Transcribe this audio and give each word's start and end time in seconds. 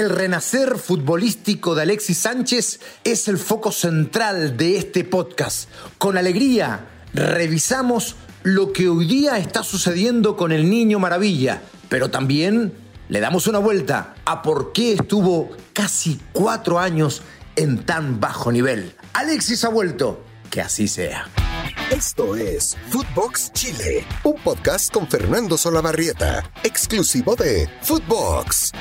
El 0.00 0.08
renacer 0.08 0.78
futbolístico 0.78 1.74
de 1.74 1.82
Alexis 1.82 2.16
Sánchez 2.16 2.80
es 3.04 3.28
el 3.28 3.36
foco 3.36 3.70
central 3.70 4.56
de 4.56 4.78
este 4.78 5.04
podcast. 5.04 5.68
Con 5.98 6.16
alegría 6.16 6.88
revisamos 7.12 8.16
lo 8.42 8.72
que 8.72 8.88
hoy 8.88 9.04
día 9.04 9.36
está 9.36 9.62
sucediendo 9.62 10.38
con 10.38 10.52
el 10.52 10.70
niño 10.70 10.98
maravilla, 10.98 11.60
pero 11.90 12.10
también 12.10 12.72
le 13.10 13.20
damos 13.20 13.46
una 13.46 13.58
vuelta 13.58 14.14
a 14.24 14.40
por 14.40 14.72
qué 14.72 14.94
estuvo 14.94 15.50
casi 15.74 16.18
cuatro 16.32 16.78
años 16.78 17.20
en 17.56 17.84
tan 17.84 18.20
bajo 18.20 18.50
nivel. 18.50 18.94
Alexis 19.12 19.64
ha 19.64 19.68
vuelto, 19.68 20.24
que 20.48 20.62
así 20.62 20.88
sea. 20.88 21.28
Esto 21.90 22.36
es 22.36 22.74
Footbox 22.88 23.52
Chile, 23.52 24.06
un 24.24 24.36
podcast 24.42 24.90
con 24.90 25.06
Fernando 25.06 25.58
Solabarrieta, 25.58 26.50
exclusivo 26.64 27.36
de 27.36 27.68
Footbox. 27.82 28.72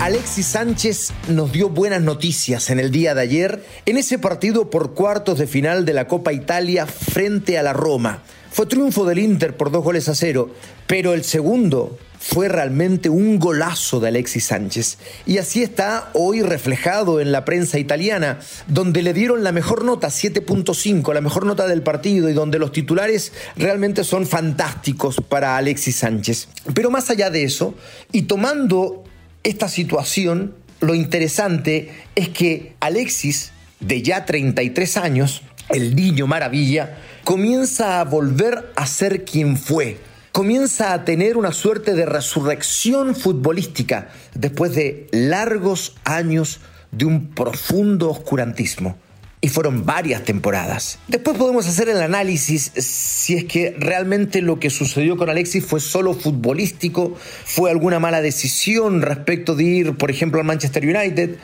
Alexis 0.00 0.46
Sánchez 0.46 1.12
nos 1.28 1.52
dio 1.52 1.68
buenas 1.68 2.00
noticias 2.00 2.70
en 2.70 2.80
el 2.80 2.90
día 2.90 3.14
de 3.14 3.20
ayer 3.20 3.62
en 3.84 3.98
ese 3.98 4.18
partido 4.18 4.70
por 4.70 4.94
cuartos 4.94 5.38
de 5.38 5.46
final 5.46 5.84
de 5.84 5.92
la 5.92 6.08
Copa 6.08 6.32
Italia 6.32 6.86
frente 6.86 7.58
a 7.58 7.62
la 7.62 7.74
Roma. 7.74 8.22
Fue 8.50 8.64
triunfo 8.64 9.04
del 9.04 9.18
Inter 9.18 9.58
por 9.58 9.70
dos 9.70 9.84
goles 9.84 10.08
a 10.08 10.14
cero, 10.14 10.54
pero 10.86 11.12
el 11.12 11.22
segundo 11.22 11.98
fue 12.18 12.48
realmente 12.48 13.10
un 13.10 13.38
golazo 13.38 14.00
de 14.00 14.08
Alexis 14.08 14.46
Sánchez. 14.46 14.96
Y 15.26 15.36
así 15.36 15.62
está 15.62 16.08
hoy 16.14 16.40
reflejado 16.40 17.20
en 17.20 17.30
la 17.30 17.44
prensa 17.44 17.78
italiana, 17.78 18.40
donde 18.68 19.02
le 19.02 19.12
dieron 19.12 19.44
la 19.44 19.52
mejor 19.52 19.84
nota, 19.84 20.08
7.5, 20.08 21.12
la 21.12 21.20
mejor 21.20 21.44
nota 21.44 21.66
del 21.66 21.82
partido 21.82 22.30
y 22.30 22.32
donde 22.32 22.58
los 22.58 22.72
titulares 22.72 23.34
realmente 23.54 24.02
son 24.04 24.26
fantásticos 24.26 25.16
para 25.28 25.58
Alexis 25.58 25.96
Sánchez. 25.96 26.48
Pero 26.74 26.90
más 26.90 27.10
allá 27.10 27.28
de 27.28 27.44
eso, 27.44 27.74
y 28.12 28.22
tomando 28.22 29.04
esta 29.42 29.68
situación, 29.68 30.54
lo 30.80 30.94
interesante 30.94 31.90
es 32.14 32.28
que 32.28 32.74
Alexis, 32.80 33.52
de 33.80 34.02
ya 34.02 34.24
33 34.24 34.96
años, 34.96 35.42
el 35.68 35.94
niño 35.94 36.26
maravilla, 36.26 36.98
comienza 37.24 38.00
a 38.00 38.04
volver 38.04 38.72
a 38.76 38.86
ser 38.86 39.24
quien 39.24 39.56
fue. 39.56 39.98
Comienza 40.32 40.92
a 40.92 41.04
tener 41.04 41.36
una 41.36 41.52
suerte 41.52 41.94
de 41.94 42.06
resurrección 42.06 43.14
futbolística 43.16 44.08
después 44.34 44.74
de 44.74 45.08
largos 45.10 45.96
años 46.04 46.60
de 46.92 47.04
un 47.04 47.28
profundo 47.30 48.10
oscurantismo 48.10 48.96
y 49.40 49.48
fueron 49.48 49.86
varias 49.86 50.24
temporadas. 50.24 50.98
Después 51.08 51.36
podemos 51.36 51.66
hacer 51.66 51.88
el 51.88 52.02
análisis 52.02 52.72
si 52.74 53.36
es 53.36 53.44
que 53.44 53.74
realmente 53.78 54.42
lo 54.42 54.58
que 54.58 54.68
sucedió 54.68 55.16
con 55.16 55.30
Alexis 55.30 55.64
fue 55.64 55.80
solo 55.80 56.14
futbolístico, 56.14 57.16
fue 57.44 57.70
alguna 57.70 57.98
mala 57.98 58.20
decisión 58.20 59.00
respecto 59.00 59.54
de 59.54 59.64
ir, 59.64 59.96
por 59.96 60.10
ejemplo, 60.10 60.40
al 60.40 60.46
Manchester 60.46 60.84
United, 60.84 61.36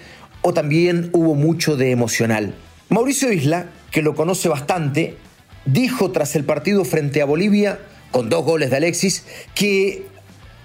o 0.43 0.53
también 0.53 1.09
hubo 1.13 1.35
mucho 1.35 1.77
de 1.77 1.91
emocional. 1.91 2.55
Mauricio 2.91 3.33
Isla, 3.33 3.71
que 3.91 4.03
lo 4.03 4.15
conoce 4.15 4.49
bastante, 4.49 5.17
dijo 5.65 6.13
tras 6.13 6.37
el 6.37 6.45
partido 6.45 6.85
frente 6.85 7.23
a 7.23 7.25
Bolivia, 7.25 7.81
con 8.11 8.29
dos 8.29 8.45
goles 8.45 8.71
de 8.71 8.77
Alexis, 8.77 9.25
que 9.55 10.07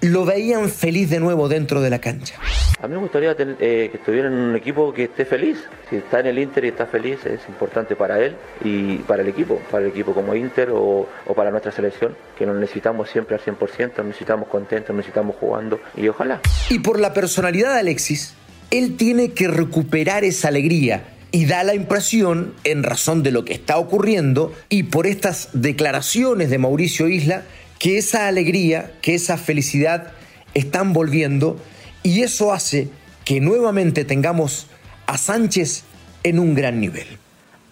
lo 0.01 0.25
veían 0.25 0.69
feliz 0.69 1.09
de 1.09 1.19
nuevo 1.19 1.47
dentro 1.47 1.81
de 1.81 1.89
la 1.89 1.99
cancha. 1.99 2.35
A 2.81 2.87
mí 2.87 2.95
me 2.95 2.99
gustaría 2.99 3.35
eh, 3.37 3.89
que 3.91 3.97
estuviera 3.97 4.27
en 4.27 4.33
un 4.33 4.55
equipo 4.55 4.91
que 4.91 5.03
esté 5.03 5.23
feliz. 5.23 5.59
Si 5.89 5.97
está 5.97 6.19
en 6.19 6.27
el 6.27 6.39
Inter 6.39 6.65
y 6.65 6.69
está 6.69 6.87
feliz, 6.87 7.23
es 7.25 7.41
importante 7.47 7.95
para 7.95 8.19
él 8.19 8.35
y 8.63 8.97
para 8.97 9.21
el 9.21 9.29
equipo, 9.29 9.61
para 9.69 9.83
el 9.83 9.91
equipo 9.91 10.13
como 10.13 10.33
Inter 10.33 10.69
o, 10.73 11.07
para 11.35 11.51
nuestra 11.51 11.71
selección, 11.71 12.15
que 12.35 12.45
nos 12.45 12.55
necesitamos 12.55 13.09
siempre 13.09 13.35
al 13.35 13.41
100%, 13.41 13.97
nos 13.97 14.05
necesitamos 14.07 14.47
contentos, 14.47 14.89
nos 14.89 14.97
necesitamos 14.97 15.35
jugando 15.39 15.79
y 15.95 16.07
ojalá. 16.07 16.41
Y 16.69 16.79
por 16.79 16.99
la 16.99 17.13
personalidad 17.13 17.75
de 17.75 17.81
Alexis, 17.81 18.33
él 18.71 18.97
tiene 18.97 19.33
que 19.33 19.47
recuperar 19.47 20.23
esa 20.23 20.47
alegría 20.47 21.03
y 21.31 21.45
da 21.45 21.63
la 21.63 21.75
impresión, 21.75 22.55
en 22.63 22.83
razón 22.83 23.23
de 23.23 23.31
lo 23.31 23.45
que 23.45 23.53
está 23.53 23.77
ocurriendo 23.77 24.53
y 24.69 24.83
por 24.83 25.07
estas 25.07 25.49
declaraciones 25.53 26.49
de 26.49 26.57
Mauricio 26.57 27.07
Isla, 27.07 27.43
que 27.81 27.97
esa 27.97 28.27
alegría, 28.27 28.93
que 29.01 29.15
esa 29.15 29.39
felicidad 29.39 30.11
están 30.53 30.93
volviendo 30.93 31.59
y 32.03 32.21
eso 32.21 32.53
hace 32.53 32.89
que 33.25 33.41
nuevamente 33.41 34.05
tengamos 34.05 34.67
a 35.07 35.17
Sánchez 35.17 35.81
en 36.21 36.37
un 36.37 36.53
gran 36.53 36.79
nivel. 36.79 37.07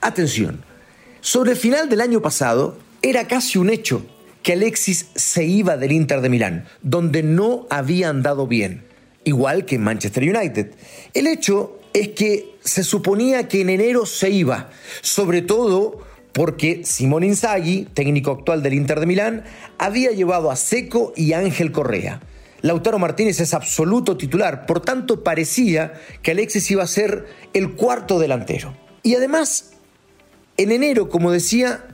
Atención, 0.02 0.64
sobre 1.22 1.52
el 1.52 1.58
final 1.58 1.90
del 1.90 2.02
año 2.02 2.24
pasado 2.24 2.80
era 3.04 3.28
casi 3.28 3.60
un 3.60 3.70
hecho 3.70 4.04
que 4.42 4.54
Alexis 4.54 5.06
se 5.14 5.46
iba 5.46 5.78
del 5.78 5.92
Inter 5.92 6.22
de 6.22 6.30
Milán, 6.30 6.66
donde 6.82 7.22
no 7.22 7.68
había 7.70 8.10
andado 8.10 8.48
bien, 8.48 8.86
igual 9.26 9.66
que 9.66 9.76
en 9.76 9.84
Manchester 9.84 10.24
United. 10.24 10.72
El 11.14 11.28
hecho 11.28 11.80
es 11.94 12.08
que 12.10 12.56
se 12.62 12.84
suponía 12.84 13.48
que 13.48 13.62
en 13.62 13.70
enero 13.70 14.08
se 14.08 14.32
iba, 14.32 14.72
sobre 15.02 15.44
todo 15.44 16.04
porque 16.34 16.82
Simón 16.86 17.24
Inzaghi, 17.24 17.88
técnico 17.94 18.32
actual 18.32 18.64
del 18.64 18.74
Inter 18.74 19.00
de 19.00 19.06
Milán, 19.06 19.44
había 19.78 20.12
llevado 20.12 20.52
a 20.52 20.56
Seco 20.56 21.14
y 21.16 21.34
Ángel 21.34 21.72
Correa. 21.72 22.22
Lautaro 22.62 23.00
Martínez 23.00 23.40
es 23.40 23.54
absoluto 23.54 24.18
titular, 24.18 24.66
por 24.66 24.82
tanto 24.82 25.24
parecía 25.24 25.94
que 26.22 26.32
Alexis 26.32 26.70
iba 26.72 26.84
a 26.84 26.88
ser 26.88 27.28
el 27.54 27.74
cuarto 27.74 28.20
delantero. 28.20 28.76
Y 29.02 29.16
además, 29.16 29.72
en 30.58 30.72
enero, 30.72 31.10
como 31.10 31.32
decía, 31.32 31.86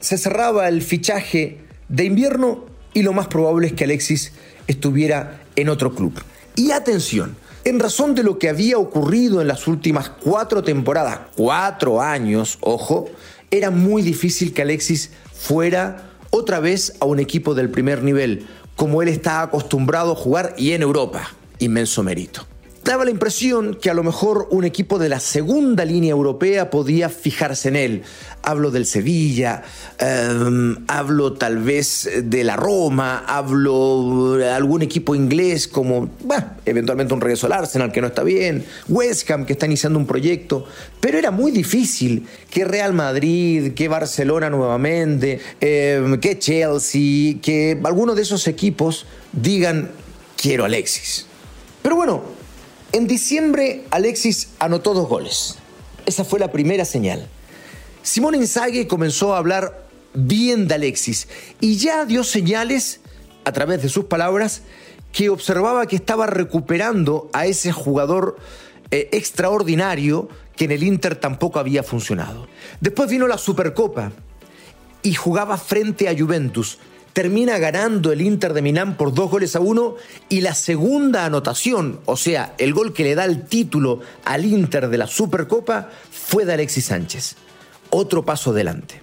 se 0.00 0.18
cerraba 0.18 0.68
el 0.68 0.82
fichaje 0.82 1.58
de 1.88 2.04
invierno 2.04 2.66
y 2.94 3.02
lo 3.02 3.12
más 3.12 3.26
probable 3.26 3.66
es 3.66 3.72
que 3.72 3.84
Alexis 3.84 4.32
estuviera 4.68 5.40
en 5.56 5.68
otro 5.68 5.94
club. 5.94 6.14
Y 6.54 6.70
atención, 6.70 7.36
en 7.64 7.80
razón 7.80 8.14
de 8.14 8.22
lo 8.22 8.38
que 8.38 8.48
había 8.48 8.78
ocurrido 8.78 9.40
en 9.40 9.48
las 9.48 9.66
últimas 9.66 10.08
cuatro 10.08 10.62
temporadas, 10.62 11.20
cuatro 11.36 12.00
años, 12.00 12.58
ojo, 12.60 13.10
era 13.50 13.70
muy 13.70 14.02
difícil 14.02 14.52
que 14.52 14.62
Alexis 14.62 15.10
fuera 15.32 16.10
otra 16.30 16.60
vez 16.60 16.94
a 17.00 17.06
un 17.06 17.18
equipo 17.20 17.54
del 17.54 17.70
primer 17.70 18.02
nivel, 18.02 18.46
como 18.76 19.02
él 19.02 19.08
está 19.08 19.42
acostumbrado 19.42 20.12
a 20.12 20.16
jugar 20.16 20.54
y 20.58 20.72
en 20.72 20.82
Europa. 20.82 21.34
Inmenso 21.58 22.02
mérito 22.02 22.46
daba 22.88 23.04
la 23.04 23.10
impresión 23.10 23.74
que 23.74 23.90
a 23.90 23.94
lo 23.94 24.02
mejor 24.02 24.48
un 24.50 24.64
equipo 24.64 24.98
de 24.98 25.10
la 25.10 25.20
segunda 25.20 25.84
línea 25.84 26.10
europea 26.10 26.70
podía 26.70 27.10
fijarse 27.10 27.68
en 27.68 27.76
él. 27.76 28.02
Hablo 28.42 28.70
del 28.70 28.86
Sevilla, 28.86 29.62
em, 29.98 30.74
hablo 30.88 31.34
tal 31.34 31.58
vez 31.58 32.08
de 32.22 32.44
la 32.44 32.56
Roma, 32.56 33.24
hablo 33.26 34.36
de 34.36 34.48
algún 34.48 34.80
equipo 34.80 35.14
inglés 35.14 35.68
como, 35.68 36.08
bueno, 36.24 36.46
eventualmente 36.64 37.12
un 37.12 37.20
regreso 37.20 37.44
al 37.44 37.52
Arsenal 37.52 37.92
que 37.92 38.00
no 38.00 38.06
está 38.06 38.22
bien, 38.22 38.64
West 38.88 39.30
Ham 39.30 39.44
que 39.44 39.52
está 39.52 39.66
iniciando 39.66 39.98
un 39.98 40.06
proyecto, 40.06 40.64
pero 40.98 41.18
era 41.18 41.30
muy 41.30 41.52
difícil 41.52 42.26
que 42.50 42.64
Real 42.64 42.94
Madrid, 42.94 43.74
que 43.74 43.88
Barcelona 43.88 44.48
nuevamente, 44.48 45.40
em, 45.60 46.18
que 46.20 46.38
Chelsea, 46.38 47.36
que 47.42 47.78
alguno 47.84 48.14
de 48.14 48.22
esos 48.22 48.48
equipos 48.48 49.04
digan, 49.34 49.90
quiero 50.38 50.64
Alexis. 50.64 51.26
Pero 51.82 51.94
bueno, 51.94 52.37
en 52.92 53.06
diciembre, 53.06 53.84
Alexis 53.90 54.50
anotó 54.58 54.94
dos 54.94 55.08
goles. 55.08 55.56
Esa 56.06 56.24
fue 56.24 56.38
la 56.38 56.50
primera 56.50 56.84
señal. 56.84 57.28
Simón 58.02 58.34
Inzaghi 58.34 58.86
comenzó 58.86 59.34
a 59.34 59.38
hablar 59.38 59.86
bien 60.14 60.66
de 60.68 60.74
Alexis 60.74 61.28
y 61.60 61.76
ya 61.76 62.06
dio 62.06 62.24
señales, 62.24 63.00
a 63.44 63.52
través 63.52 63.82
de 63.82 63.88
sus 63.88 64.06
palabras, 64.06 64.62
que 65.12 65.28
observaba 65.28 65.86
que 65.86 65.96
estaba 65.96 66.26
recuperando 66.26 67.28
a 67.32 67.46
ese 67.46 67.72
jugador 67.72 68.36
eh, 68.90 69.08
extraordinario 69.12 70.28
que 70.56 70.64
en 70.64 70.72
el 70.72 70.82
Inter 70.82 71.16
tampoco 71.16 71.58
había 71.58 71.82
funcionado. 71.82 72.48
Después 72.80 73.10
vino 73.10 73.26
la 73.26 73.38
Supercopa 73.38 74.12
y 75.02 75.14
jugaba 75.14 75.56
frente 75.56 76.08
a 76.08 76.18
Juventus 76.18 76.78
termina 77.18 77.58
ganando 77.58 78.12
el 78.12 78.20
Inter 78.20 78.52
de 78.52 78.62
Milán 78.62 78.96
por 78.96 79.12
dos 79.12 79.28
goles 79.28 79.56
a 79.56 79.60
uno 79.60 79.96
y 80.28 80.40
la 80.40 80.54
segunda 80.54 81.24
anotación, 81.24 81.98
o 82.04 82.16
sea, 82.16 82.54
el 82.58 82.72
gol 82.72 82.92
que 82.92 83.02
le 83.02 83.16
da 83.16 83.24
el 83.24 83.44
título 83.44 84.02
al 84.24 84.44
Inter 84.44 84.88
de 84.88 84.98
la 84.98 85.08
Supercopa, 85.08 85.90
fue 86.12 86.44
de 86.44 86.52
Alexis 86.52 86.84
Sánchez. 86.84 87.34
Otro 87.90 88.24
paso 88.24 88.52
adelante. 88.52 89.02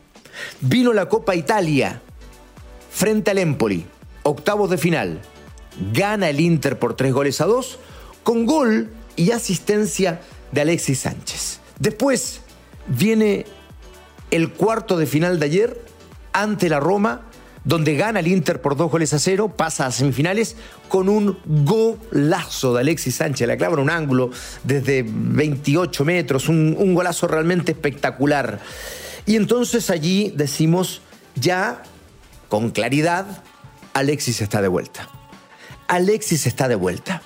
Vino 0.62 0.94
la 0.94 1.10
Copa 1.10 1.36
Italia 1.36 2.02
frente 2.90 3.32
al 3.32 3.40
Empoli, 3.40 3.86
octavos 4.24 4.70
de 4.70 4.78
final. 4.78 5.20
Gana 5.92 6.30
el 6.30 6.40
Inter 6.40 6.80
por 6.80 6.96
tres 6.96 7.12
goles 7.12 7.42
a 7.42 7.46
dos, 7.48 7.80
con 8.24 8.46
gol 8.46 8.92
y 9.18 9.32
asistencia 9.32 10.22
de 10.54 10.62
Alexis 10.62 11.00
Sánchez. 11.00 11.60
Después 11.80 12.40
viene 12.88 13.46
el 14.32 14.54
cuarto 14.54 14.96
de 14.96 15.06
final 15.06 15.38
de 15.38 15.48
ayer 15.48 15.82
ante 16.32 16.70
la 16.70 16.80
Roma 16.80 17.26
donde 17.66 17.96
gana 17.96 18.20
el 18.22 18.28
Inter 18.28 18.62
por 18.62 18.78
dos 18.78 18.90
goles 18.90 19.14
a 19.14 19.20
cero, 19.20 19.50
pasa 19.56 19.88
a 19.88 19.92
semifinales 19.92 20.56
con 20.88 21.10
un 21.10 21.38
golazo 21.46 22.76
de 22.76 22.82
Alexis 22.82 23.16
Sánchez, 23.16 23.48
la 23.48 23.58
clava 23.58 23.74
en 23.74 23.80
un 23.82 23.90
ángulo 23.90 24.30
desde 24.64 25.04
28 25.06 26.06
metros, 26.06 26.48
un, 26.48 26.76
un 26.78 26.94
golazo 26.94 27.28
realmente 27.28 27.72
espectacular. 27.72 28.60
Y 29.26 29.36
entonces 29.36 29.90
allí 29.90 30.32
decimos 30.36 31.02
ya 31.36 31.82
con 32.48 32.70
claridad, 32.70 33.44
Alexis 33.94 34.42
está 34.42 34.62
de 34.62 34.68
vuelta. 34.68 35.10
Alexis 35.88 36.46
está 36.46 36.68
de 36.68 36.76
vuelta. 36.76 37.24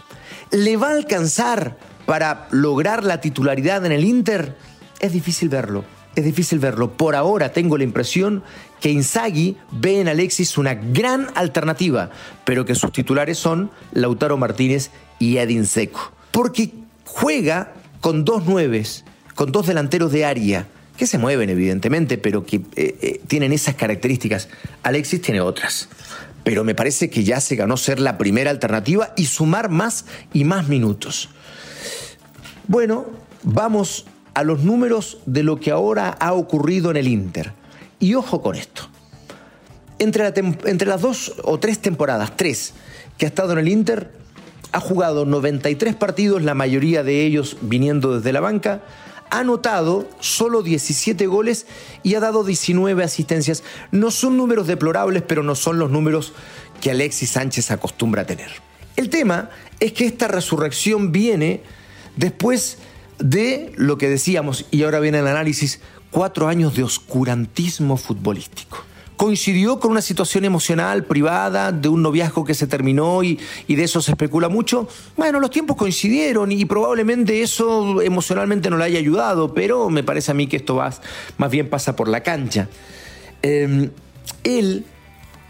¿Le 0.51 0.77
va 0.77 0.89
a 0.89 0.95
alcanzar 0.95 1.77
para 2.05 2.47
lograr 2.51 3.03
la 3.03 3.19
titularidad 3.21 3.85
en 3.85 3.91
el 3.91 4.05
Inter? 4.05 4.55
Es 4.99 5.11
difícil 5.11 5.49
verlo, 5.49 5.83
es 6.15 6.25
difícil 6.25 6.59
verlo. 6.59 6.91
Por 6.91 7.15
ahora 7.15 7.51
tengo 7.51 7.77
la 7.77 7.83
impresión 7.83 8.43
que 8.79 8.91
Inzaghi 8.91 9.57
ve 9.71 10.01
en 10.01 10.07
Alexis 10.07 10.57
una 10.57 10.73
gran 10.73 11.27
alternativa, 11.35 12.09
pero 12.45 12.65
que 12.65 12.75
sus 12.75 12.91
titulares 12.91 13.37
son 13.37 13.71
Lautaro 13.91 14.37
Martínez 14.37 14.91
y 15.19 15.37
Edin 15.37 15.65
Seco. 15.65 16.11
Porque 16.31 16.71
juega 17.05 17.73
con 18.01 18.25
dos 18.25 18.45
nueves, 18.45 19.05
con 19.35 19.51
dos 19.51 19.67
delanteros 19.67 20.11
de 20.11 20.25
área, 20.25 20.67
que 20.97 21.07
se 21.07 21.17
mueven 21.17 21.49
evidentemente, 21.49 22.17
pero 22.17 22.45
que 22.45 22.57
eh, 22.57 22.97
eh, 23.01 23.21
tienen 23.27 23.53
esas 23.53 23.75
características. 23.75 24.49
Alexis 24.83 25.21
tiene 25.21 25.41
otras. 25.41 25.89
Pero 26.43 26.63
me 26.63 26.75
parece 26.75 27.09
que 27.09 27.23
ya 27.23 27.39
se 27.41 27.55
ganó 27.55 27.77
ser 27.77 27.99
la 27.99 28.17
primera 28.17 28.49
alternativa 28.49 29.13
y 29.15 29.25
sumar 29.25 29.69
más 29.69 30.05
y 30.33 30.43
más 30.43 30.67
minutos. 30.67 31.29
Bueno, 32.67 33.07
vamos 33.43 34.05
a 34.33 34.43
los 34.43 34.63
números 34.63 35.17
de 35.25 35.43
lo 35.43 35.59
que 35.59 35.71
ahora 35.71 36.09
ha 36.09 36.33
ocurrido 36.33 36.91
en 36.91 36.97
el 36.97 37.07
Inter. 37.07 37.53
Y 37.99 38.15
ojo 38.15 38.41
con 38.41 38.55
esto. 38.55 38.83
Entre, 39.99 40.25
entre 40.35 40.87
las 40.87 41.01
dos 41.01 41.33
o 41.43 41.59
tres 41.59 41.79
temporadas, 41.79 42.37
tres, 42.37 42.73
que 43.17 43.25
ha 43.25 43.29
estado 43.29 43.53
en 43.53 43.59
el 43.59 43.67
Inter, 43.67 44.11
ha 44.71 44.79
jugado 44.79 45.25
93 45.25 45.95
partidos, 45.95 46.43
la 46.43 46.53
mayoría 46.53 47.03
de 47.03 47.25
ellos 47.25 47.57
viniendo 47.61 48.15
desde 48.15 48.31
la 48.31 48.39
banca, 48.39 48.81
ha 49.29 49.39
anotado 49.39 50.07
solo 50.19 50.63
17 50.63 51.27
goles 51.27 51.65
y 52.03 52.15
ha 52.15 52.19
dado 52.19 52.43
19 52.43 53.03
asistencias. 53.03 53.63
No 53.91 54.11
son 54.11 54.37
números 54.37 54.67
deplorables, 54.67 55.23
pero 55.23 55.43
no 55.43 55.55
son 55.55 55.79
los 55.79 55.91
números 55.91 56.33
que 56.81 56.91
Alexis 56.91 57.31
Sánchez 57.31 57.71
acostumbra 57.71 58.23
a 58.23 58.25
tener. 58.25 58.49
El 58.95 59.09
tema 59.09 59.49
es 59.79 59.93
que 59.93 60.05
esta 60.05 60.27
resurrección 60.27 61.11
viene 61.11 61.63
después 62.15 62.79
de 63.19 63.71
lo 63.75 63.97
que 63.97 64.09
decíamos, 64.09 64.65
y 64.71 64.83
ahora 64.83 64.99
viene 64.99 65.19
el 65.19 65.27
análisis, 65.27 65.79
cuatro 66.11 66.47
años 66.47 66.75
de 66.75 66.83
oscurantismo 66.83 67.97
futbolístico 67.97 68.89
coincidió 69.19 69.81
con 69.81 69.91
una 69.91 70.01
situación 70.01 70.45
emocional 70.45 71.03
privada 71.03 71.73
de 71.73 71.89
un 71.89 72.01
noviazgo 72.01 72.45
que 72.45 72.53
se 72.53 72.67
terminó 72.67 73.21
y, 73.21 73.37
de 73.67 73.83
eso 73.83 74.01
se 74.01 74.11
especula 74.11 74.47
mucho. 74.47 74.87
Bueno, 75.17 75.41
los 75.41 75.51
tiempos 75.51 75.75
coincidieron 75.75 76.53
y 76.53 76.63
probablemente 76.63 77.41
eso 77.41 78.01
emocionalmente 78.01 78.69
no 78.69 78.77
le 78.77 78.85
haya 78.85 78.97
ayudado, 78.97 79.53
pero 79.53 79.89
me 79.89 80.03
parece 80.03 80.31
a 80.31 80.33
mí 80.33 80.47
que 80.47 80.55
esto 80.55 80.75
va, 80.75 80.93
más 81.37 81.51
bien 81.51 81.69
pasa 81.69 81.97
por 81.97 82.07
la 82.07 82.23
cancha. 82.23 82.69
Em, 83.41 83.89
él 84.45 84.85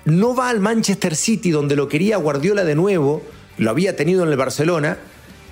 no 0.04 0.34
va 0.34 0.50
al 0.50 0.62
Manchester 0.62 1.16
City 1.16 1.52
donde 1.52 1.76
lo 1.76 1.88
quería 1.88 2.18
Guardiola 2.18 2.64
de 2.64 2.74
nuevo, 2.74 3.22
lo 3.60 3.70
había 3.70 3.96
tenido 3.96 4.24
en 4.24 4.32
el 4.32 4.38
Barcelona, 4.38 4.98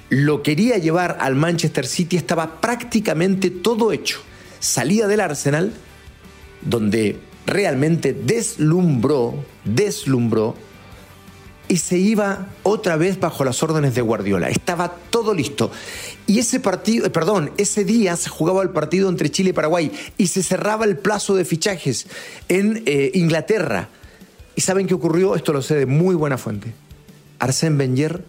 lo 0.10 0.44
quería 0.44 0.78
llevar 0.78 1.18
al 1.20 1.36
Manchester 1.36 1.86
City, 1.86 2.18
estaba 2.18 2.62
prácticamente 2.62 3.50
todo 3.50 3.92
hecho. 3.92 4.20
Salía 4.60 5.08
del 5.08 5.20
Arsenal, 5.20 5.74
donde 6.62 7.20
realmente 7.46 8.14
deslumbró, 8.14 9.44
deslumbró 9.64 10.56
y 11.68 11.78
se 11.78 11.98
iba 11.98 12.48
otra 12.64 12.96
vez 12.96 13.20
bajo 13.20 13.44
las 13.44 13.62
órdenes 13.62 13.94
de 13.96 14.02
Guardiola. 14.02 14.50
Estaba 14.50 14.96
todo 15.10 15.34
listo. 15.34 15.72
Y 16.26 16.40
ese 16.40 16.60
partido, 16.60 17.06
eh, 17.06 17.10
perdón, 17.10 17.52
ese 17.58 17.84
día 17.84 18.16
se 18.16 18.30
jugaba 18.30 18.64
el 18.64 18.70
partido 18.70 19.10
entre 19.10 19.30
Chile 19.30 19.50
y 19.50 19.54
Paraguay 19.54 19.92
y 20.18 20.28
se 20.28 20.44
cerraba 20.44 20.86
el 20.86 20.98
plazo 20.98 21.36
de 21.36 21.46
fichajes 21.46 22.08
en 22.48 22.84
eh, 22.86 23.12
Inglaterra. 23.14 23.90
¿Y 24.56 24.62
saben 24.62 24.88
qué 24.88 24.94
ocurrió? 24.94 25.36
Esto 25.36 25.54
lo 25.54 25.62
sé 25.62 25.76
de 25.76 25.86
muy 25.86 26.16
buena 26.16 26.38
fuente. 26.38 26.74
Arsène 27.40 27.78
Wenger 27.78 28.24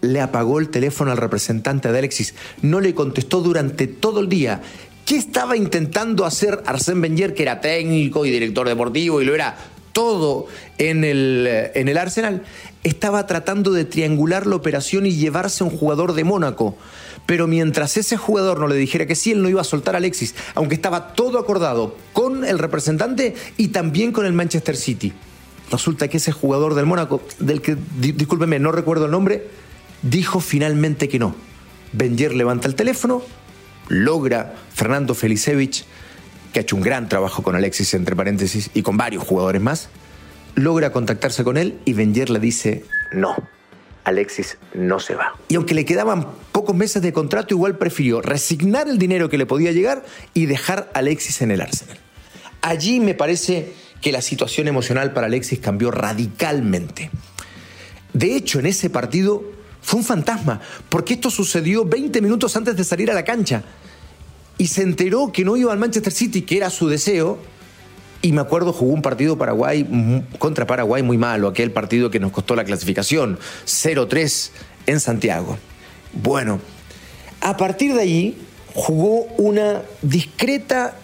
le 0.00 0.20
apagó 0.20 0.58
el 0.58 0.68
teléfono 0.68 1.10
al 1.10 1.16
representante 1.16 1.90
de 1.90 1.98
Alexis. 1.98 2.34
No 2.62 2.80
le 2.80 2.94
contestó 2.94 3.40
durante 3.40 3.86
todo 3.86 4.20
el 4.20 4.28
día. 4.28 4.62
¿Qué 5.04 5.16
estaba 5.16 5.56
intentando 5.56 6.24
hacer 6.24 6.62
Arsène 6.66 7.00
Wenger, 7.00 7.34
que 7.34 7.42
era 7.42 7.60
técnico 7.60 8.26
y 8.26 8.30
director 8.30 8.66
deportivo 8.66 9.22
y 9.22 9.24
lo 9.24 9.34
era 9.34 9.56
todo 9.92 10.46
en 10.78 11.04
el, 11.04 11.48
en 11.74 11.88
el 11.88 11.96
Arsenal? 11.96 12.42
Estaba 12.82 13.26
tratando 13.26 13.72
de 13.72 13.84
triangular 13.84 14.46
la 14.46 14.56
operación 14.56 15.06
y 15.06 15.12
llevarse 15.12 15.62
a 15.62 15.66
un 15.66 15.76
jugador 15.76 16.14
de 16.14 16.24
Mónaco. 16.24 16.76
Pero 17.24 17.48
mientras 17.48 17.96
ese 17.96 18.16
jugador 18.16 18.60
no 18.60 18.68
le 18.68 18.76
dijera 18.76 19.06
que 19.06 19.16
sí, 19.16 19.32
él 19.32 19.42
no 19.42 19.48
iba 19.48 19.60
a 19.60 19.64
soltar 19.64 19.94
a 19.94 19.98
Alexis, 19.98 20.34
aunque 20.54 20.76
estaba 20.76 21.14
todo 21.14 21.38
acordado 21.38 21.96
con 22.12 22.44
el 22.44 22.58
representante 22.58 23.34
y 23.56 23.68
también 23.68 24.12
con 24.12 24.26
el 24.26 24.32
Manchester 24.32 24.76
City. 24.76 25.12
Resulta 25.70 26.06
que 26.06 26.18
ese 26.18 26.30
jugador 26.30 26.74
del 26.74 26.86
Mónaco, 26.86 27.20
del 27.40 27.60
que, 27.60 27.76
discúlpeme, 27.98 28.60
no 28.60 28.70
recuerdo 28.70 29.06
el 29.06 29.10
nombre, 29.10 29.48
dijo 30.02 30.40
finalmente 30.40 31.08
que 31.08 31.18
no. 31.18 31.34
Wenger 31.98 32.34
levanta 32.34 32.68
el 32.68 32.74
teléfono, 32.74 33.22
logra 33.88 34.54
Fernando 34.72 35.14
Felicevich, 35.14 35.84
que 36.52 36.60
ha 36.60 36.62
hecho 36.62 36.76
un 36.76 36.82
gran 36.82 37.08
trabajo 37.08 37.42
con 37.42 37.54
Alexis, 37.54 37.94
entre 37.94 38.16
paréntesis, 38.16 38.70
y 38.74 38.82
con 38.82 38.96
varios 38.96 39.24
jugadores 39.24 39.60
más, 39.62 39.88
logra 40.54 40.90
contactarse 40.90 41.44
con 41.44 41.56
él 41.56 41.78
y 41.84 41.94
Wenger 41.94 42.30
le 42.30 42.40
dice, 42.40 42.84
no, 43.12 43.36
Alexis 44.04 44.58
no 44.72 45.00
se 45.00 45.14
va. 45.14 45.34
Y 45.48 45.56
aunque 45.56 45.74
le 45.74 45.84
quedaban 45.84 46.28
pocos 46.52 46.74
meses 46.74 47.02
de 47.02 47.12
contrato, 47.12 47.54
igual 47.54 47.76
prefirió 47.76 48.22
resignar 48.22 48.88
el 48.88 48.98
dinero 48.98 49.28
que 49.28 49.38
le 49.38 49.46
podía 49.46 49.72
llegar 49.72 50.04
y 50.32 50.46
dejar 50.46 50.90
a 50.94 51.00
Alexis 51.00 51.42
en 51.42 51.50
el 51.50 51.60
Arsenal. 51.60 51.98
Allí 52.62 53.00
me 53.00 53.14
parece 53.14 53.72
que 54.00 54.12
la 54.12 54.22
situación 54.22 54.68
emocional 54.68 55.12
para 55.12 55.26
Alexis 55.26 55.58
cambió 55.58 55.90
radicalmente. 55.90 57.10
De 58.12 58.34
hecho, 58.36 58.60
en 58.60 58.66
ese 58.66 58.90
partido 58.90 59.44
fue 59.86 60.00
un 60.00 60.04
fantasma, 60.04 60.60
porque 60.88 61.14
esto 61.14 61.30
sucedió 61.30 61.84
20 61.84 62.20
minutos 62.20 62.56
antes 62.56 62.76
de 62.76 62.82
salir 62.82 63.08
a 63.08 63.14
la 63.14 63.24
cancha. 63.24 63.62
Y 64.58 64.66
se 64.66 64.82
enteró 64.82 65.30
que 65.30 65.44
no 65.44 65.56
iba 65.56 65.72
al 65.72 65.78
Manchester 65.78 66.12
City, 66.12 66.42
que 66.42 66.56
era 66.56 66.70
su 66.70 66.88
deseo. 66.88 67.38
Y 68.20 68.32
me 68.32 68.40
acuerdo, 68.40 68.72
jugó 68.72 68.92
un 68.92 69.00
partido 69.00 69.38
Paraguay 69.38 70.24
contra 70.40 70.66
Paraguay 70.66 71.04
muy 71.04 71.18
malo, 71.18 71.46
aquel 71.46 71.70
partido 71.70 72.10
que 72.10 72.18
nos 72.18 72.32
costó 72.32 72.56
la 72.56 72.64
clasificación, 72.64 73.38
0-3 73.64 74.50
en 74.86 74.98
Santiago. 74.98 75.56
Bueno, 76.14 76.58
a 77.40 77.56
partir 77.56 77.94
de 77.94 78.00
allí 78.00 78.38
jugó 78.74 79.22
una 79.38 79.82
discreta 80.02 80.96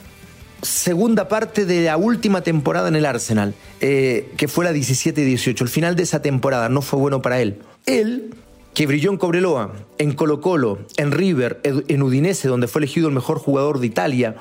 segunda 0.61 1.29
parte 1.29 1.67
de 1.67 1.85
la 1.85 1.97
última 1.99 2.41
temporada 2.41 2.89
en 2.89 2.97
el 2.97 3.07
Arsenal, 3.07 3.55
eh, 3.81 4.33
que 4.37 4.49
fue 4.49 4.65
la 4.65 4.73
17-18. 4.73 5.61
El 5.61 5.69
final 5.69 5.95
de 5.95 6.03
esa 6.03 6.21
temporada 6.21 6.69
no 6.69 6.83
fue 6.83 6.99
bueno 6.99 7.23
para 7.23 7.41
él. 7.41 7.61
Él 7.87 8.35
que 8.75 8.87
brilló 8.87 9.11
en 9.11 9.19
Cobreloa, 9.19 9.73
en 9.99 10.13
Colo 10.13 10.41
Colo, 10.41 10.79
en 10.97 11.13
River, 11.13 11.61
en 11.63 12.03
Udinese, 12.03 12.49
donde 12.49 12.69
fue 12.69 12.81
elegido 12.81 13.09
el 13.09 13.15
mejor 13.15 13.39
jugador 13.39 13.81
de 13.81 13.87
Italia, 13.87 14.37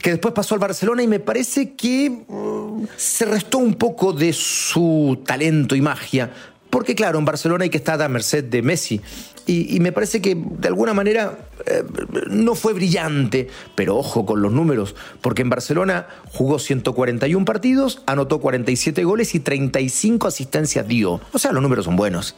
que 0.00 0.10
después 0.10 0.34
pasó 0.34 0.54
al 0.54 0.60
Barcelona 0.60 1.02
y 1.02 1.06
me 1.06 1.20
parece 1.20 1.74
que 1.74 2.10
mm, 2.10 2.84
se 2.96 3.24
restó 3.24 3.58
un 3.58 3.74
poco 3.74 4.12
de 4.12 4.32
su 4.32 5.22
talento 5.24 5.76
y 5.76 5.80
magia, 5.80 6.32
porque 6.70 6.94
claro, 6.94 7.18
en 7.18 7.24
Barcelona 7.24 7.64
hay 7.64 7.70
que 7.70 7.78
estar 7.78 8.00
a 8.02 8.08
merced 8.08 8.44
de 8.44 8.62
Messi. 8.62 9.00
Y, 9.48 9.78
me 9.78 9.92
parece 9.92 10.20
que 10.20 10.34
de 10.34 10.66
alguna 10.66 10.92
manera 10.92 11.38
eh, 11.66 11.84
no 12.28 12.56
fue 12.56 12.72
brillante, 12.72 13.46
pero 13.76 13.96
ojo 13.96 14.26
con 14.26 14.42
los 14.42 14.50
números, 14.50 14.96
porque 15.20 15.42
en 15.42 15.50
Barcelona 15.50 16.08
jugó 16.32 16.58
141 16.58 17.44
partidos, 17.44 18.02
anotó 18.06 18.40
47 18.40 19.04
goles 19.04 19.36
y 19.36 19.40
35 19.40 20.26
asistencias 20.26 20.88
dio. 20.88 21.20
O 21.32 21.38
sea, 21.38 21.52
los 21.52 21.62
números 21.62 21.84
son 21.84 21.94
buenos. 21.94 22.34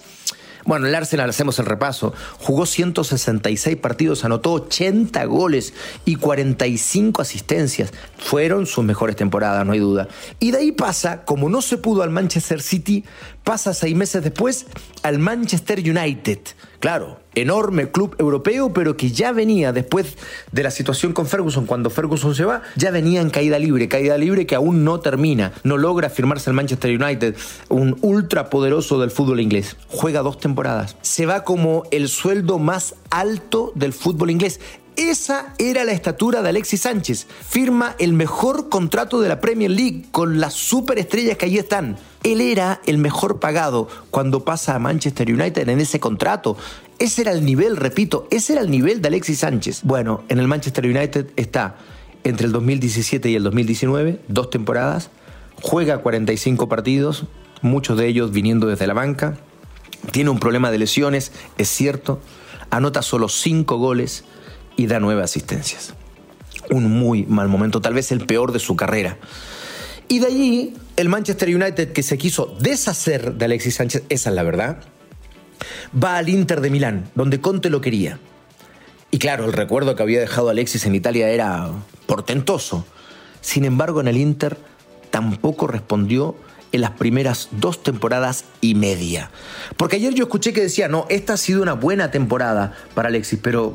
Bueno, 0.68 0.86
el 0.86 0.94
Arsenal, 0.94 1.30
hacemos 1.30 1.58
el 1.60 1.64
repaso, 1.64 2.12
jugó 2.40 2.66
166 2.66 3.78
partidos, 3.78 4.26
anotó 4.26 4.52
80 4.52 5.24
goles 5.24 5.72
y 6.04 6.16
45 6.16 7.22
asistencias. 7.22 7.90
Fueron 8.18 8.66
sus 8.66 8.84
mejores 8.84 9.16
temporadas, 9.16 9.64
no 9.64 9.72
hay 9.72 9.78
duda. 9.78 10.08
Y 10.38 10.50
de 10.50 10.58
ahí 10.58 10.72
pasa, 10.72 11.24
como 11.24 11.48
no 11.48 11.62
se 11.62 11.78
pudo 11.78 12.02
al 12.02 12.10
Manchester 12.10 12.60
City, 12.60 13.02
pasa 13.48 13.72
seis 13.72 13.96
meses 13.96 14.22
después 14.22 14.66
al 15.02 15.18
Manchester 15.18 15.78
United. 15.78 16.38
Claro, 16.80 17.18
enorme 17.34 17.90
club 17.90 18.14
europeo, 18.18 18.74
pero 18.74 18.94
que 18.94 19.10
ya 19.10 19.32
venía 19.32 19.72
después 19.72 20.18
de 20.52 20.62
la 20.62 20.70
situación 20.70 21.14
con 21.14 21.26
Ferguson, 21.26 21.64
cuando 21.64 21.88
Ferguson 21.88 22.34
se 22.34 22.44
va, 22.44 22.60
ya 22.76 22.90
venía 22.90 23.22
en 23.22 23.30
caída 23.30 23.58
libre, 23.58 23.88
caída 23.88 24.18
libre 24.18 24.46
que 24.46 24.54
aún 24.54 24.84
no 24.84 25.00
termina, 25.00 25.54
no 25.64 25.78
logra 25.78 26.10
firmarse 26.10 26.50
el 26.50 26.56
Manchester 26.56 27.02
United, 27.02 27.36
un 27.70 27.96
ultra 28.02 28.50
poderoso 28.50 29.00
del 29.00 29.10
fútbol 29.10 29.40
inglés. 29.40 29.78
Juega 29.88 30.20
dos 30.20 30.38
temporadas, 30.38 30.98
se 31.00 31.24
va 31.24 31.42
como 31.42 31.84
el 31.90 32.10
sueldo 32.10 32.58
más 32.58 32.96
alto 33.08 33.72
del 33.74 33.94
fútbol 33.94 34.30
inglés. 34.30 34.60
Esa 34.98 35.54
era 35.58 35.84
la 35.84 35.92
estatura 35.92 36.42
de 36.42 36.48
Alexis 36.48 36.80
Sánchez. 36.80 37.28
Firma 37.48 37.94
el 38.00 38.14
mejor 38.14 38.68
contrato 38.68 39.20
de 39.20 39.28
la 39.28 39.40
Premier 39.40 39.70
League 39.70 40.06
con 40.10 40.40
las 40.40 40.54
superestrellas 40.54 41.36
que 41.36 41.46
allí 41.46 41.58
están. 41.58 41.96
Él 42.24 42.40
era 42.40 42.80
el 42.84 42.98
mejor 42.98 43.38
pagado 43.38 43.86
cuando 44.10 44.44
pasa 44.44 44.74
a 44.74 44.80
Manchester 44.80 45.32
United 45.32 45.68
en 45.68 45.78
ese 45.78 46.00
contrato. 46.00 46.56
Ese 46.98 47.20
era 47.20 47.30
el 47.30 47.44
nivel, 47.44 47.76
repito, 47.76 48.26
ese 48.32 48.54
era 48.54 48.62
el 48.62 48.72
nivel 48.72 49.00
de 49.00 49.06
Alexis 49.06 49.38
Sánchez. 49.38 49.82
Bueno, 49.84 50.24
en 50.28 50.40
el 50.40 50.48
Manchester 50.48 50.84
United 50.84 51.30
está 51.36 51.76
entre 52.24 52.46
el 52.46 52.52
2017 52.52 53.30
y 53.30 53.36
el 53.36 53.44
2019, 53.44 54.20
dos 54.26 54.50
temporadas, 54.50 55.10
juega 55.62 55.98
45 55.98 56.68
partidos, 56.68 57.26
muchos 57.62 57.96
de 57.98 58.08
ellos 58.08 58.32
viniendo 58.32 58.66
desde 58.66 58.88
la 58.88 58.94
banca, 58.94 59.38
Tiene 60.10 60.30
un 60.30 60.40
problema 60.40 60.72
de 60.72 60.78
lesiones, 60.78 61.30
es 61.56 61.68
cierto. 61.68 62.20
Anota 62.70 63.02
solo 63.02 63.28
cinco 63.28 63.78
goles 63.78 64.24
y 64.78 64.86
da 64.86 65.00
nueve 65.00 65.22
asistencias. 65.22 65.92
Un 66.70 66.90
muy 66.90 67.24
mal 67.26 67.48
momento, 67.48 67.82
tal 67.82 67.92
vez 67.92 68.12
el 68.12 68.24
peor 68.24 68.52
de 68.52 68.60
su 68.60 68.76
carrera. 68.76 69.18
Y 70.06 70.20
de 70.20 70.26
allí, 70.26 70.74
el 70.96 71.08
Manchester 71.10 71.54
United, 71.54 71.92
que 71.92 72.02
se 72.02 72.16
quiso 72.16 72.56
deshacer 72.60 73.34
de 73.34 73.44
Alexis 73.44 73.74
Sánchez, 73.74 74.04
esa 74.08 74.30
es 74.30 74.36
la 74.36 74.42
verdad, 74.44 74.78
va 75.92 76.16
al 76.16 76.28
Inter 76.28 76.60
de 76.60 76.70
Milán, 76.70 77.10
donde 77.16 77.40
Conte 77.40 77.70
lo 77.70 77.80
quería. 77.80 78.20
Y 79.10 79.18
claro, 79.18 79.46
el 79.46 79.52
recuerdo 79.52 79.96
que 79.96 80.02
había 80.02 80.20
dejado 80.20 80.48
Alexis 80.48 80.86
en 80.86 80.94
Italia 80.94 81.28
era 81.28 81.70
portentoso. 82.06 82.86
Sin 83.40 83.64
embargo, 83.64 84.00
en 84.00 84.06
el 84.08 84.16
Inter 84.16 84.58
tampoco 85.10 85.66
respondió 85.66 86.36
en 86.72 86.80
las 86.80 86.92
primeras 86.92 87.48
dos 87.52 87.82
temporadas 87.82 88.44
y 88.60 88.74
media. 88.74 89.30
Porque 89.76 89.96
ayer 89.96 90.14
yo 90.14 90.24
escuché 90.24 90.52
que 90.52 90.60
decía, 90.60 90.88
no, 90.88 91.06
esta 91.08 91.34
ha 91.34 91.36
sido 91.36 91.62
una 91.62 91.74
buena 91.74 92.10
temporada 92.10 92.74
para 92.94 93.08
Alexis, 93.08 93.38
pero 93.42 93.74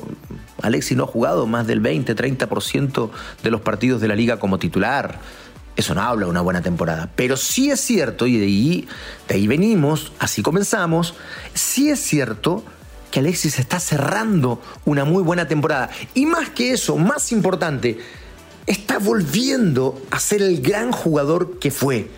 Alexis 0.62 0.98
no 0.98 1.04
ha 1.04 1.08
jugado 1.08 1.48
más 1.48 1.68
del 1.68 1.82
20-30% 1.82 3.10
de 3.44 3.52
los 3.52 3.62
partidos 3.62 4.02
de 4.02 4.08
la 4.08 4.16
liga 4.16 4.40
como 4.40 4.60
titular. 4.60 5.20
Eso 5.76 5.96
no 5.96 6.02
habla 6.02 6.26
de 6.26 6.32
una 6.32 6.42
buena 6.42 6.62
temporada. 6.62 7.10
Pero 7.16 7.36
sí 7.36 7.72
es 7.72 7.82
cierto, 7.82 8.28
y 8.28 8.38
de 8.38 8.46
ahí, 8.46 8.88
de 9.28 9.36
ahí 9.36 9.48
venimos, 9.48 10.12
así 10.20 10.44
comenzamos, 10.44 11.16
sí 11.54 11.90
es 11.90 12.00
cierto 12.00 12.64
que 13.10 13.20
Alexis 13.20 13.60
está 13.60 13.80
cerrando 13.80 14.62
una 14.86 15.06
muy 15.06 15.24
buena 15.24 15.48
temporada. 15.48 15.90
Y 16.14 16.26
más 16.26 16.50
que 16.50 16.72
eso, 16.72 16.98
más 16.98 17.32
importante, 17.32 18.00
está 18.66 18.98
volviendo 19.00 20.02
a 20.12 20.20
ser 20.20 20.42
el 20.42 20.62
gran 20.62 20.92
jugador 20.92 21.60
que 21.60 21.72
fue. 21.72 22.10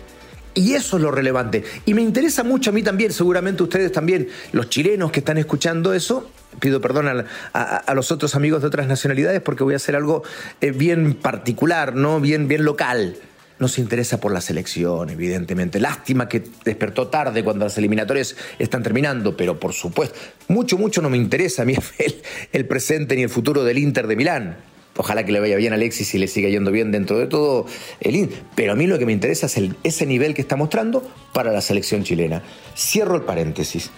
Y 0.56 0.72
eso 0.72 0.96
es 0.96 1.02
lo 1.02 1.10
relevante. 1.10 1.62
Y 1.84 1.92
me 1.92 2.00
interesa 2.00 2.42
mucho 2.42 2.70
a 2.70 2.72
mí 2.72 2.82
también, 2.82 3.12
seguramente 3.12 3.62
ustedes 3.62 3.92
también, 3.92 4.28
los 4.52 4.70
chilenos 4.70 5.12
que 5.12 5.20
están 5.20 5.36
escuchando 5.36 5.92
eso. 5.92 6.30
Pido 6.60 6.80
perdón 6.80 7.26
a, 7.52 7.94
los 7.94 8.10
otros 8.10 8.34
amigos 8.34 8.62
de 8.62 8.68
otras 8.68 8.86
nacionalidades 8.86 9.42
porque 9.42 9.62
voy 9.62 9.74
a 9.74 9.76
hacer 9.76 9.94
algo 9.94 10.22
eh, 10.62 10.70
bien 10.70 11.12
particular, 11.12 11.94
¿no? 11.94 12.20
Bien, 12.20 12.48
bien 12.48 12.64
local 12.64 13.16
nos 13.58 13.78
interesa 13.78 14.20
por 14.20 14.32
la 14.32 14.40
selección, 14.40 15.10
evidentemente. 15.10 15.80
Lástima 15.80 16.28
que 16.28 16.42
despertó 16.64 17.08
tarde 17.08 17.42
cuando 17.42 17.64
las 17.64 17.76
eliminatorias 17.78 18.36
están 18.58 18.82
terminando, 18.82 19.36
pero 19.36 19.58
por 19.58 19.72
supuesto, 19.72 20.18
mucho, 20.48 20.76
mucho 20.76 21.00
no 21.00 21.10
me 21.10 21.16
interesa 21.16 21.62
a 21.62 21.64
mí 21.64 21.74
el, 22.52 22.66
presente 22.66 23.16
ni 23.16 23.22
el 23.22 23.30
futuro 23.30 23.64
del 23.64 23.78
Inter 23.78 24.06
de 24.06 24.16
Milán. 24.16 24.56
Ojalá 24.96 25.24
que 25.24 25.32
le 25.32 25.40
vaya 25.40 25.56
bien 25.56 25.72
a 25.72 25.76
Alexis 25.76 26.14
y 26.14 26.18
le 26.18 26.28
siga 26.28 26.48
yendo 26.48 26.70
bien 26.70 26.92
dentro 26.92 27.18
de 27.18 27.26
todo 27.26 27.66
el 28.00 28.16
Inter. 28.16 28.42
Pero 28.54 28.72
a 28.72 28.76
mí 28.76 28.86
lo 28.86 28.98
que 28.98 29.06
me 29.06 29.12
interesa 29.12 29.46
es 29.46 29.58
ese 29.82 30.06
nivel 30.06 30.34
que 30.34 30.42
está 30.42 30.56
mostrando 30.56 31.02
para 31.32 31.50
la 31.52 31.60
selección 31.60 32.04
chilena. 32.04 32.42
Cierro 32.76 33.16
el 33.16 33.22
paréntesis. 33.22 33.90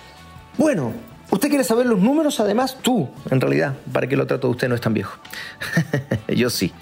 Bueno, 0.57 0.95
¿usted 1.31 1.49
quiere 1.49 1.65
saber 1.65 1.87
los 1.87 2.01
números? 2.01 2.41
Además, 2.41 2.79
tú, 2.83 3.09
en 3.31 3.41
realidad, 3.41 3.77
para 3.93 4.09
que 4.09 4.17
lo 4.17 4.27
trato 4.27 4.49
de 4.49 4.53
usted 4.53 4.69
no 4.69 4.75
es 4.75 4.81
tan 4.81 4.95
viejo. 4.95 5.19
Yo 6.29 6.51
sí. 6.51 6.73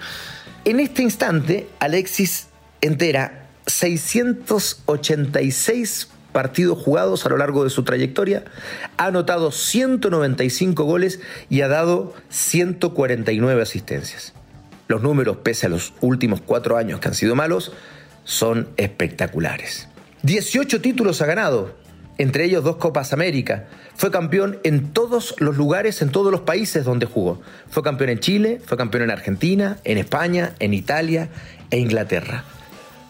En 0.64 0.80
este 0.80 1.02
instante, 1.02 1.68
Alexis 1.78 2.48
entera 2.80 3.50
686 3.66 6.08
partidos 6.36 6.76
jugados 6.76 7.24
a 7.24 7.30
lo 7.30 7.38
largo 7.38 7.64
de 7.64 7.70
su 7.70 7.82
trayectoria, 7.82 8.44
ha 8.98 9.06
anotado 9.06 9.50
195 9.50 10.84
goles 10.84 11.18
y 11.48 11.62
ha 11.62 11.68
dado 11.68 12.12
149 12.28 13.62
asistencias. 13.62 14.34
Los 14.86 15.00
números, 15.00 15.38
pese 15.42 15.64
a 15.64 15.70
los 15.70 15.94
últimos 16.02 16.42
cuatro 16.42 16.76
años 16.76 17.00
que 17.00 17.08
han 17.08 17.14
sido 17.14 17.34
malos, 17.34 17.72
son 18.24 18.68
espectaculares. 18.76 19.88
18 20.24 20.82
títulos 20.82 21.22
ha 21.22 21.26
ganado, 21.26 21.74
entre 22.18 22.44
ellos 22.44 22.62
dos 22.62 22.76
Copas 22.76 23.14
América. 23.14 23.68
Fue 23.94 24.10
campeón 24.10 24.58
en 24.62 24.92
todos 24.92 25.36
los 25.38 25.56
lugares, 25.56 26.02
en 26.02 26.10
todos 26.10 26.30
los 26.30 26.42
países 26.42 26.84
donde 26.84 27.06
jugó. 27.06 27.40
Fue 27.70 27.82
campeón 27.82 28.10
en 28.10 28.20
Chile, 28.20 28.60
fue 28.62 28.76
campeón 28.76 29.04
en 29.04 29.10
Argentina, 29.10 29.78
en 29.84 29.96
España, 29.96 30.52
en 30.58 30.74
Italia 30.74 31.30
e 31.70 31.78
Inglaterra. 31.78 32.44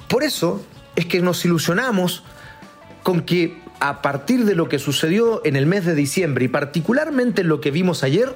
Por 0.06 0.22
eso 0.22 0.64
es 0.94 1.06
que 1.06 1.20
nos 1.20 1.44
ilusionamos 1.44 2.22
con 3.06 3.20
que 3.20 3.56
a 3.78 4.02
partir 4.02 4.46
de 4.46 4.56
lo 4.56 4.68
que 4.68 4.80
sucedió 4.80 5.40
en 5.44 5.54
el 5.54 5.64
mes 5.64 5.84
de 5.84 5.94
diciembre 5.94 6.46
y 6.46 6.48
particularmente 6.48 7.44
lo 7.44 7.60
que 7.60 7.70
vimos 7.70 8.02
ayer, 8.02 8.34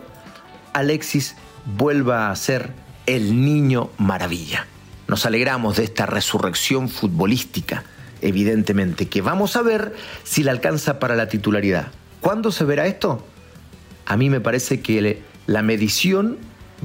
Alexis 0.74 1.34
vuelva 1.76 2.30
a 2.30 2.36
ser 2.36 2.70
el 3.06 3.44
niño 3.44 3.90
maravilla. 3.98 4.68
Nos 5.08 5.26
alegramos 5.26 5.78
de 5.78 5.82
esta 5.82 6.06
resurrección 6.06 6.88
futbolística, 6.88 7.82
evidentemente, 8.20 9.08
que 9.08 9.22
vamos 9.22 9.56
a 9.56 9.62
ver 9.62 9.92
si 10.22 10.44
la 10.44 10.52
alcanza 10.52 11.00
para 11.00 11.16
la 11.16 11.28
titularidad. 11.28 11.88
¿Cuándo 12.20 12.52
se 12.52 12.62
verá 12.62 12.86
esto? 12.86 13.26
A 14.06 14.16
mí 14.16 14.30
me 14.30 14.38
parece 14.38 14.82
que 14.82 15.20
la 15.48 15.62
medición 15.62 16.38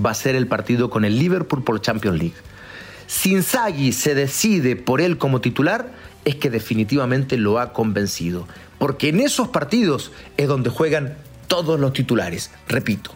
va 0.04 0.10
a 0.10 0.16
ser 0.16 0.36
el 0.36 0.48
partido 0.48 0.90
con 0.90 1.06
el 1.06 1.20
Liverpool 1.20 1.64
por 1.64 1.80
Champions 1.82 2.18
League 2.18 2.55
si 3.08 3.32
Inzaghi 3.32 3.92
se 3.92 4.16
decide 4.16 4.76
por 4.76 5.02
él 5.02 5.18
como 5.18 5.42
titular, 5.42 5.92
es 6.26 6.36
que 6.36 6.50
definitivamente 6.50 7.38
lo 7.38 7.60
ha 7.60 7.74
convencido. 7.74 8.48
Porque 8.80 9.10
en 9.10 9.20
esos 9.20 9.48
partidos 9.48 10.12
es 10.38 10.48
donde 10.48 10.70
juegan 10.70 11.18
todos 11.48 11.80
los 11.80 11.94
titulares. 11.94 12.52
Repito, 12.68 13.12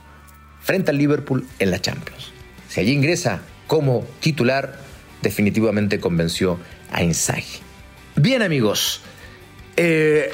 frente 0.62 0.92
al 0.92 0.98
Liverpool 0.98 1.46
en 1.58 1.72
la 1.72 1.82
Champions. 1.82 2.32
Si 2.68 2.80
allí 2.80 2.92
ingresa 2.92 3.42
como 3.68 4.06
titular, 4.20 4.80
definitivamente 5.22 6.00
convenció 6.00 6.60
a 6.92 7.04
Inzaghi. 7.04 7.60
Bien 8.16 8.42
amigos, 8.42 9.02
eh, 9.76 10.32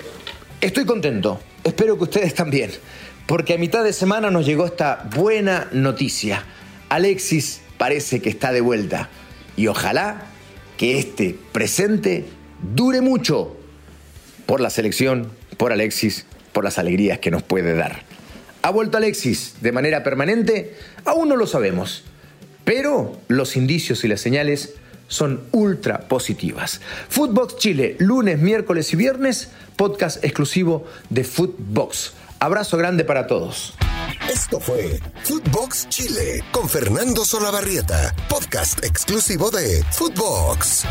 estoy 0.61 0.85
contento. 0.85 1.39
Espero 1.63 1.97
que 1.97 2.03
ustedes 2.03 2.33
también. 2.33 2.71
Porque 3.25 3.55
a 3.55 3.57
mitad 3.57 3.83
de 3.83 3.93
semana 3.93 4.29
nos 4.29 4.45
llegó 4.45 4.65
esta 4.65 5.07
buena 5.15 5.67
noticia. 5.71 6.43
Alexis 6.89 7.61
parece 7.77 8.21
que 8.21 8.29
está 8.29 8.51
de 8.51 8.61
vuelta 8.61 9.09
y 9.55 9.67
ojalá 9.67 10.23
que 10.77 10.99
este 10.99 11.37
presente 11.51 12.25
dure 12.73 13.01
mucho 13.01 13.55
por 14.45 14.61
la 14.61 14.69
selección, 14.69 15.31
por 15.57 15.71
Alexis, 15.71 16.25
por 16.53 16.63
las 16.63 16.77
alegrías 16.77 17.19
que 17.19 17.31
nos 17.31 17.43
puede 17.43 17.75
dar. 17.75 18.03
¿Ha 18.61 18.69
vuelto 18.71 18.97
Alexis 18.97 19.55
de 19.61 19.71
manera 19.71 20.03
permanente? 20.03 20.75
Aún 21.03 21.29
no 21.29 21.35
lo 21.35 21.47
sabemos, 21.47 22.03
pero 22.63 23.19
los 23.27 23.55
indicios 23.55 24.03
y 24.03 24.07
las 24.07 24.21
señales 24.21 24.73
son 25.07 25.43
ultra 25.51 26.07
positivas. 26.07 26.81
Footbox 27.09 27.57
Chile, 27.57 27.95
lunes, 27.99 28.39
miércoles 28.39 28.91
y 28.93 28.95
viernes, 28.95 29.51
podcast 29.75 30.23
exclusivo 30.23 30.85
de 31.09 31.23
Footbox. 31.23 32.13
Abrazo 32.39 32.77
grande 32.77 33.03
para 33.03 33.27
todos. 33.27 33.75
Esto 34.29 34.59
fue 34.59 34.99
Footbox 35.23 35.87
Chile 35.89 36.43
con 36.51 36.67
Fernando 36.67 37.23
Solabarrieta, 37.23 38.13
podcast 38.27 38.83
exclusivo 38.83 39.51
de 39.51 39.83
Footbox. 39.91 40.85